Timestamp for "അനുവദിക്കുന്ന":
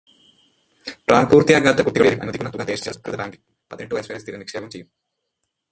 2.23-2.53